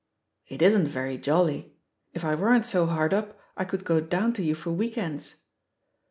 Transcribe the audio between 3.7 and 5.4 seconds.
go down to you for week ends."